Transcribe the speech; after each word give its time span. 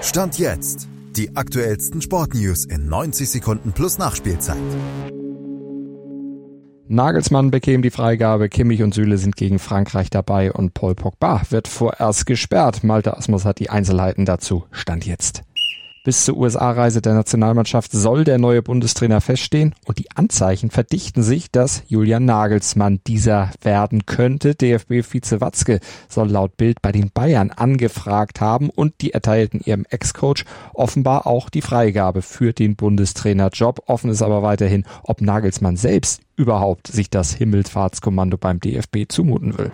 Stand 0.00 0.38
jetzt. 0.38 0.88
Die 1.16 1.36
aktuellsten 1.36 2.00
Sportnews 2.00 2.64
in 2.64 2.88
90 2.88 3.28
Sekunden 3.28 3.72
plus 3.72 3.98
Nachspielzeit. 3.98 4.56
Nagelsmann 6.86 7.50
bekäme 7.50 7.82
die 7.82 7.90
Freigabe, 7.90 8.48
Kimmich 8.48 8.82
und 8.82 8.94
Süle 8.94 9.18
sind 9.18 9.36
gegen 9.36 9.58
Frankreich 9.58 10.08
dabei 10.08 10.52
und 10.52 10.72
Paul 10.72 10.94
Pogba 10.94 11.42
wird 11.50 11.68
vorerst 11.68 12.26
gesperrt. 12.26 12.84
Malte 12.84 13.16
Asmus 13.16 13.44
hat 13.44 13.58
die 13.58 13.70
Einzelheiten 13.70 14.24
dazu. 14.24 14.64
Stand 14.70 15.04
jetzt. 15.04 15.42
Bis 16.08 16.24
zur 16.24 16.38
USA-Reise 16.38 17.02
der 17.02 17.12
Nationalmannschaft 17.12 17.92
soll 17.92 18.24
der 18.24 18.38
neue 18.38 18.62
Bundestrainer 18.62 19.20
feststehen 19.20 19.74
und 19.84 19.98
die 19.98 20.10
Anzeichen 20.12 20.70
verdichten 20.70 21.22
sich, 21.22 21.50
dass 21.50 21.82
Julian 21.86 22.24
Nagelsmann 22.24 23.00
dieser 23.06 23.50
werden 23.60 24.06
könnte. 24.06 24.54
DFB-Vize 24.54 25.42
Watzke 25.42 25.80
soll 26.08 26.30
laut 26.30 26.56
Bild 26.56 26.80
bei 26.80 26.92
den 26.92 27.10
Bayern 27.12 27.50
angefragt 27.50 28.40
haben 28.40 28.70
und 28.70 28.94
die 29.02 29.12
erteilten 29.12 29.60
ihrem 29.62 29.84
Ex-Coach 29.90 30.46
offenbar 30.72 31.26
auch 31.26 31.50
die 31.50 31.60
Freigabe 31.60 32.22
für 32.22 32.54
den 32.54 32.74
Bundestrainerjob. 32.74 33.82
Offen 33.84 34.10
ist 34.10 34.22
aber 34.22 34.42
weiterhin, 34.42 34.86
ob 35.02 35.20
Nagelsmann 35.20 35.76
selbst 35.76 36.22
überhaupt 36.36 36.86
sich 36.86 37.10
das 37.10 37.34
Himmelfahrtskommando 37.34 38.38
beim 38.38 38.60
DFB 38.60 39.10
zumuten 39.10 39.58
will. 39.58 39.72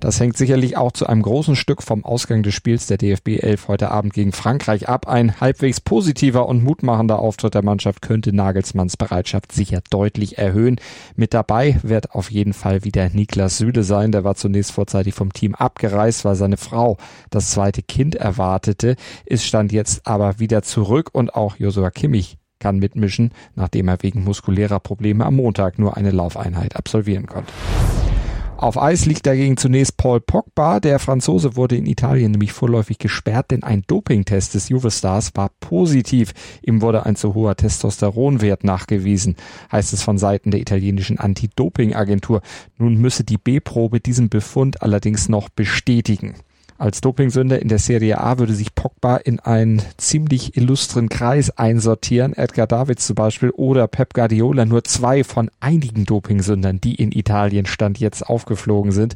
Das 0.00 0.18
hängt 0.18 0.38
sicherlich 0.38 0.78
auch 0.78 0.92
zu 0.92 1.06
einem 1.06 1.20
großen 1.20 1.56
Stück 1.56 1.82
vom 1.82 2.06
Ausgang 2.06 2.42
des 2.42 2.54
Spiels 2.54 2.86
der 2.86 2.96
DFB 2.96 3.42
11 3.42 3.68
heute 3.68 3.90
Abend 3.90 4.14
gegen 4.14 4.32
Frankreich 4.32 4.88
ab. 4.88 5.06
Ein 5.06 5.42
halbwegs 5.42 5.82
positiver 5.82 6.48
und 6.48 6.64
mutmachender 6.64 7.18
Auftritt 7.18 7.52
der 7.52 7.62
Mannschaft 7.62 8.00
könnte 8.00 8.34
Nagelsmanns 8.34 8.96
Bereitschaft 8.96 9.52
sicher 9.52 9.82
deutlich 9.90 10.38
erhöhen. 10.38 10.80
Mit 11.16 11.34
dabei 11.34 11.78
wird 11.82 12.14
auf 12.14 12.30
jeden 12.30 12.54
Fall 12.54 12.82
wieder 12.82 13.10
Niklas 13.10 13.58
Süle 13.58 13.82
sein. 13.82 14.10
Der 14.10 14.24
war 14.24 14.36
zunächst 14.36 14.72
vorzeitig 14.72 15.12
vom 15.12 15.34
Team 15.34 15.54
abgereist, 15.54 16.24
weil 16.24 16.34
seine 16.34 16.56
Frau 16.56 16.96
das 17.28 17.50
zweite 17.50 17.82
Kind 17.82 18.14
erwartete, 18.14 18.96
ist 19.26 19.44
stand 19.44 19.70
jetzt 19.70 20.06
aber 20.06 20.38
wieder 20.38 20.62
zurück 20.62 21.10
und 21.12 21.34
auch 21.34 21.56
Josua 21.56 21.90
Kimmich 21.90 22.38
kann 22.58 22.78
mitmischen, 22.78 23.32
nachdem 23.54 23.88
er 23.88 24.02
wegen 24.02 24.24
muskulärer 24.24 24.80
Probleme 24.80 25.26
am 25.26 25.36
Montag 25.36 25.78
nur 25.78 25.98
eine 25.98 26.10
Laufeinheit 26.10 26.76
absolvieren 26.76 27.26
konnte. 27.26 27.52
Auf 28.60 28.76
Eis 28.76 29.06
liegt 29.06 29.24
dagegen 29.24 29.56
zunächst 29.56 29.96
Paul 29.96 30.20
Pogba. 30.20 30.80
Der 30.80 30.98
Franzose 30.98 31.56
wurde 31.56 31.76
in 31.76 31.86
Italien 31.86 32.32
nämlich 32.32 32.52
vorläufig 32.52 32.98
gesperrt, 32.98 33.52
denn 33.52 33.62
ein 33.62 33.84
Dopingtest 33.86 34.52
des 34.52 34.68
Juve-Stars 34.68 35.30
war 35.34 35.50
positiv. 35.60 36.34
Ihm 36.60 36.82
wurde 36.82 37.06
ein 37.06 37.16
zu 37.16 37.32
hoher 37.32 37.56
Testosteronwert 37.56 38.62
nachgewiesen, 38.62 39.36
heißt 39.72 39.94
es 39.94 40.02
von 40.02 40.18
Seiten 40.18 40.50
der 40.50 40.60
italienischen 40.60 41.18
Anti-Doping-Agentur. 41.18 42.42
Nun 42.76 42.96
müsse 42.96 43.24
die 43.24 43.38
B-Probe 43.38 43.98
diesen 43.98 44.28
Befund 44.28 44.82
allerdings 44.82 45.30
noch 45.30 45.48
bestätigen. 45.48 46.34
Als 46.80 47.02
Dopingsünder 47.02 47.60
in 47.60 47.68
der 47.68 47.78
Serie 47.78 48.18
A 48.22 48.38
würde 48.38 48.54
sich 48.54 48.74
Pogba 48.74 49.18
in 49.18 49.38
einen 49.38 49.82
ziemlich 49.98 50.56
illustren 50.56 51.10
Kreis 51.10 51.50
einsortieren. 51.50 52.32
Edgar 52.32 52.66
Davids 52.66 53.06
zum 53.06 53.16
Beispiel 53.16 53.50
oder 53.50 53.86
Pep 53.86 54.14
Guardiola, 54.14 54.64
nur 54.64 54.82
zwei 54.84 55.22
von 55.22 55.50
einigen 55.60 56.06
Dopingsündern, 56.06 56.80
die 56.80 56.94
in 56.94 57.12
Italien 57.12 57.66
Stand 57.66 58.00
jetzt 58.00 58.26
aufgeflogen 58.26 58.92
sind. 58.92 59.12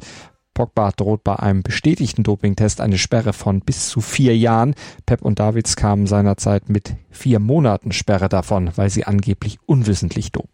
Pogba 0.53 0.91
droht 0.91 1.23
bei 1.23 1.37
einem 1.37 1.63
bestätigten 1.63 2.21
Dopingtest 2.21 2.81
eine 2.81 2.99
Sperre 2.99 3.33
von 3.33 3.61
bis 3.61 3.89
zu 3.89 3.99
vier 3.99 4.37
Jahren. 4.37 4.75
Pep 5.07 5.23
und 5.23 5.39
Davids 5.39 5.75
kamen 5.75 6.05
seinerzeit 6.05 6.69
mit 6.69 6.93
vier 7.09 7.39
Monaten 7.39 7.93
Sperre 7.93 8.29
davon, 8.29 8.69
weil 8.75 8.91
sie 8.91 9.05
angeblich 9.05 9.57
unwissentlich 9.65 10.31
dopen. 10.31 10.53